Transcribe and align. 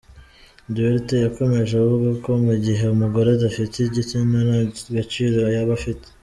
Duterte 0.73 1.15
yakomeje 1.25 1.73
avuga 1.83 2.09
ko 2.23 2.31
mu 2.45 2.53
gihe 2.65 2.83
umugore 2.95 3.27
adafite 3.31 3.75
igitsina 3.79 4.37
nta 4.47 4.59
gaciro 4.95 5.37
yaba 5.57 5.73
afite. 5.79 6.07